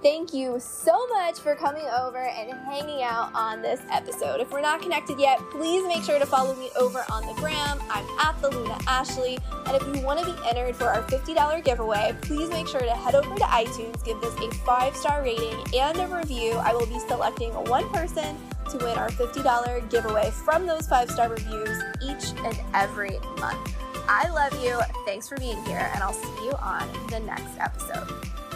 Thank 0.04 0.32
you 0.32 0.60
so 0.60 1.08
much 1.08 1.40
for 1.40 1.56
coming 1.56 1.86
over 1.86 2.20
and 2.20 2.54
hanging 2.66 3.02
out 3.02 3.32
on 3.34 3.64
this 3.64 3.82
episode. 3.90 4.40
If 4.40 4.52
we're 4.52 4.62
not 4.62 4.80
connected 4.80 5.20
yet, 5.20 5.40
please 5.50 5.88
make 5.88 6.04
sure 6.04 6.20
to 6.20 6.26
follow 6.26 6.56
me 6.56 6.70
over 6.80 7.04
on 7.12 7.26
the 7.26 7.34
gram. 7.34 7.80
I'm 7.90 8.06
at 8.20 8.40
the 8.40 8.52
Luna 8.52 8.78
Ashley. 8.86 9.40
And 9.66 9.76
if 9.76 9.96
you 9.96 10.06
want 10.06 10.20
to 10.20 10.26
be 10.26 10.38
entered 10.48 10.76
for 10.76 10.86
our 10.86 11.02
$50 11.04 11.64
giveaway, 11.64 12.16
please 12.22 12.48
make 12.50 12.68
sure 12.68 12.80
to 12.80 12.92
head 12.92 13.16
over 13.16 13.36
to 13.36 13.44
iTunes, 13.46 14.04
give 14.06 14.22
this 14.22 14.36
a 14.36 14.52
five 14.66 14.96
star 14.96 15.24
rating 15.24 15.56
and 15.76 15.98
a 15.98 16.08
review. 16.08 16.52
I 16.54 16.74
will 16.74 16.86
be 16.86 17.00
selecting 17.00 17.52
one 17.66 17.90
person 17.90 18.38
to 18.70 18.78
win 18.78 19.00
our 19.00 19.10
$50 19.10 19.90
giveaway 19.90 20.30
from 20.30 20.68
those 20.68 20.88
five 20.88 21.10
star 21.10 21.30
reviews 21.30 21.82
each 22.04 22.38
and 22.46 22.60
every 22.76 23.18
month. 23.40 23.76
I 24.08 24.30
love 24.30 24.54
you. 24.64 24.80
Thanks 25.06 25.28
for 25.28 25.38
being 25.38 25.62
here, 25.66 25.90
and 25.94 26.04
I'll 26.04 26.14
see 26.14 26.46
you 26.46 26.52
on 26.54 26.88
the 27.10 27.20
next 27.20 27.58
episode. 27.60 28.47